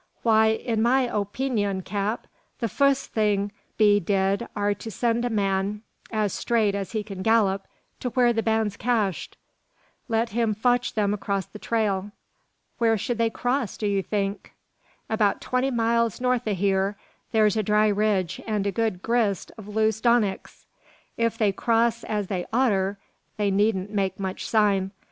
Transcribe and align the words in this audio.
"Why, 0.23 0.47
in 0.47 0.81
my 0.81 1.07
opeenyun, 1.07 1.83
cap, 1.85 2.25
the 2.59 2.67
fust 2.67 3.11
thing 3.11 3.49
to 3.49 3.53
be 3.77 3.99
did 3.99 4.47
are 4.55 4.73
to 4.73 4.89
send 4.89 5.23
a 5.25 5.29
man 5.29 5.83
as 6.11 6.33
straight 6.33 6.73
as 6.73 6.93
he 6.93 7.03
can 7.03 7.21
gallip 7.21 7.65
to 7.99 8.09
whur 8.09 8.33
the 8.33 8.41
band's 8.41 8.77
cached. 8.77 9.37
Let 10.07 10.29
him 10.29 10.55
fotch 10.55 10.95
them 10.95 11.13
acrost 11.13 11.53
the 11.53 11.59
trail." 11.59 12.09
"Where 12.79 12.97
should 12.97 13.19
they 13.19 13.29
cross, 13.29 13.77
do 13.77 13.85
you 13.85 14.01
think?" 14.01 14.53
"About 15.07 15.39
twenty 15.39 15.69
mile 15.69 16.11
north 16.19 16.47
o' 16.47 16.55
hyur 16.55 16.95
thur's 17.31 17.55
a 17.55 17.61
dry 17.61 17.87
ridge, 17.87 18.41
an' 18.47 18.65
a 18.65 18.71
good 18.71 19.03
grist 19.03 19.51
o' 19.55 19.61
loose 19.61 20.01
donicks. 20.01 20.65
If 21.15 21.37
they 21.37 21.51
cross 21.51 22.03
as 22.05 22.25
they 22.25 22.47
oughter, 22.51 22.97
they 23.37 23.51
needn't 23.51 23.91
make 23.91 24.19
much 24.19 24.49
sign. 24.49 24.93